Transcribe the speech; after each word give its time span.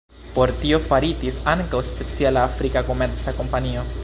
Por 0.37 0.51
tio 0.61 0.79
faritis 0.85 1.37
ankaŭ 1.53 1.83
speciala 1.91 2.49
afrika 2.53 2.87
komerca 2.91 3.39
kompanio. 3.43 3.91